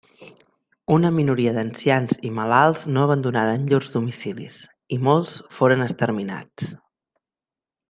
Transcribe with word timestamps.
Una 0.93 1.09
minoria 1.17 1.51
d'ancians 1.57 2.17
i 2.29 2.31
malalts 2.37 2.85
no 2.95 3.03
abandonaren 3.09 3.69
llurs 3.73 3.93
domicilis, 3.97 4.57
i 4.97 5.01
molts 5.11 5.35
foren 5.59 5.87
exterminats. 5.89 6.73